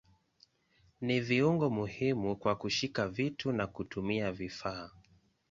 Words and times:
Ni 1.01 1.19
viungo 1.21 1.69
muhimu 1.69 2.35
kwa 2.35 2.55
kushika 2.55 3.07
vitu 3.07 3.51
na 3.51 3.67
kutumia 3.67 4.31
vifaa. 4.31 4.89